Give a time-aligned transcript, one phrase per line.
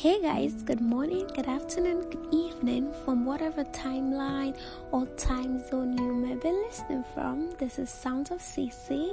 [0.00, 4.56] Hey guys, good morning, good afternoon, good evening from whatever timeline
[4.92, 7.50] or time zone you may be listening from.
[7.58, 9.10] This is Sounds of CC,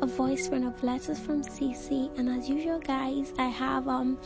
[0.00, 4.16] a voice friend of letters from CC, and as usual, guys, I have um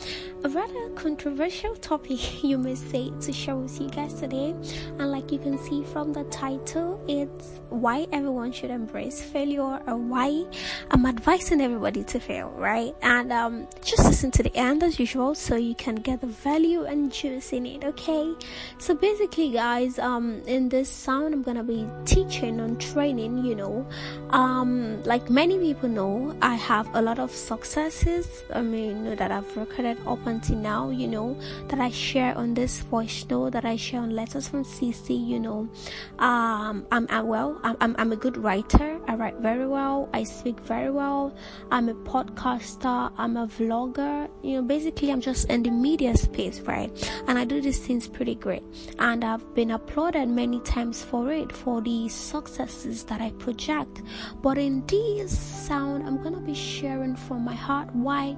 [0.43, 4.53] a rather controversial topic you may say to share with you guys today.
[4.99, 9.97] And like you can see from the title, it's why everyone should embrace failure or
[9.97, 10.45] why
[10.91, 12.93] I'm advising everybody to fail, right?
[13.01, 16.27] And um just listen to the end as usual so you can can get the
[16.27, 18.35] value and juice in it okay?
[18.77, 23.87] So basically guys um in this sound i'm gonna be teaching and training you know.
[24.31, 29.55] Um like many people know i have a lot of successes i mean that i've
[29.55, 31.37] recorded up until now you know
[31.69, 35.39] that i share on this voice note that i share on letters from cc you
[35.39, 35.69] know.
[36.19, 40.23] Um i'm, I'm well I'm, I'm, I'm a good writer i write very well i
[40.23, 41.33] speak very well
[41.71, 46.59] i'm a podcaster i'm a vlogger you know basically i'm just in the media space,
[46.61, 46.91] right?
[47.27, 48.63] And I do these things pretty great.
[48.99, 54.01] And I've been applauded many times for it, for the successes that I project.
[54.41, 58.35] But in this sound, I'm gonna be sharing from my heart why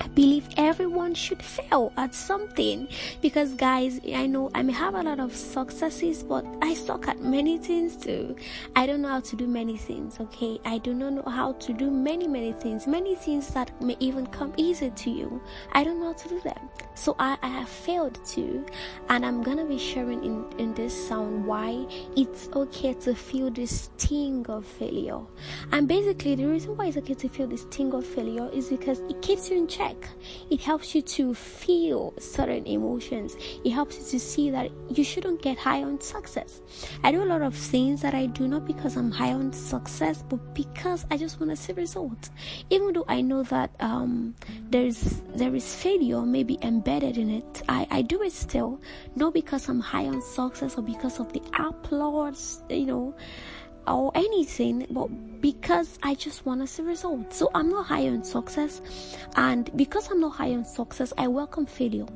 [0.00, 2.88] I believe everyone should fail at something
[3.20, 7.20] because, guys, I know I may have a lot of successes, but I suck at
[7.20, 8.36] many things too.
[8.76, 10.60] I don't know how to do many things, okay?
[10.64, 14.26] I do not know how to do many, many things, many things that may even
[14.26, 15.40] come easy to you.
[15.72, 16.68] I don't know how to do them.
[16.94, 18.66] So I, I have failed too,
[19.08, 23.90] and I'm gonna be sharing in, in this sound why it's okay to feel this
[23.96, 25.20] sting of failure.
[25.72, 29.00] And basically, the reason why it's okay to feel this sting of failure is because
[29.00, 29.96] it keeps you in check
[30.50, 33.36] it helps you to feel certain emotions.
[33.64, 36.00] It helps you to see that you shouldn't get high on
[36.50, 36.98] success.
[37.02, 40.24] I do a lot of things that I do not because I'm high on success,
[40.28, 42.30] but because I just want to see results.
[42.70, 44.34] Even though I know that um,
[44.70, 48.80] there's there is failure maybe embedded in it, I, I do it still,
[49.16, 53.14] not because I'm high on success or because of the applause, you know
[53.86, 55.08] or anything, but
[55.40, 57.38] because I just want to see results.
[57.38, 58.82] So I'm not high on success,
[59.36, 62.06] and because I'm not high on success, I welcome failure.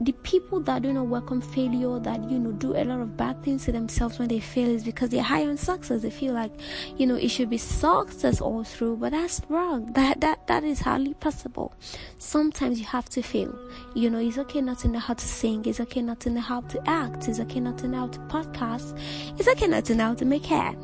[0.00, 3.42] The people that do not welcome failure, that you know, do a lot of bad
[3.42, 6.02] things to themselves when they fail, is because they're high on success.
[6.02, 6.52] They feel like,
[6.96, 9.92] you know, it should be success all through, but that's wrong.
[9.92, 11.74] That that that is hardly possible.
[12.18, 13.56] Sometimes you have to fail.
[13.94, 15.64] You know, it's okay not to know how to sing.
[15.66, 17.28] It's okay not to know how to act.
[17.28, 18.98] It's okay not to know how to podcast.
[19.38, 20.74] It's okay not to know how to make hair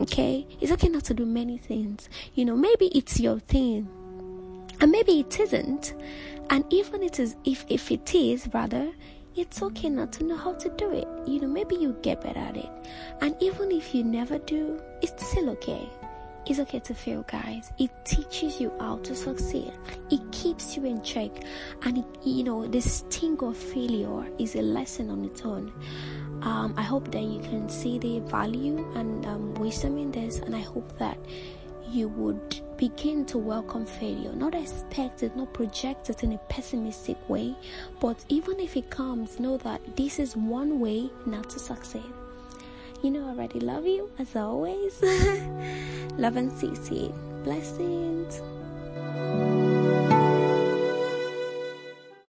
[0.00, 0.46] Okay?
[0.60, 2.08] It's okay not to do many things.
[2.34, 3.88] You know, maybe it's your thing.
[4.82, 5.94] And maybe it isn't.
[6.50, 8.90] And even it is if if it is rather,
[9.36, 11.08] it's okay not to know how to do it.
[11.26, 12.68] You know, maybe you get better at it.
[13.20, 15.88] And even if you never do, it's still okay.
[16.44, 17.72] It's okay to fail, guys.
[17.78, 19.72] It teaches you how to succeed.
[20.10, 21.30] It keeps you in check.
[21.82, 25.72] And, it, you know, the sting of failure is a lesson on its own.
[26.42, 30.56] Um, I hope that you can see the value and um, wisdom in this, and
[30.56, 31.16] I hope that
[31.88, 37.16] you would begin to welcome failure, not expect it, not project it in a pessimistic
[37.28, 37.54] way,
[38.00, 42.12] but even if it comes, know that this is one way not to succeed.
[43.00, 45.00] You know, I already love you as always.
[46.18, 47.14] love and CC.
[47.44, 48.42] Blessings.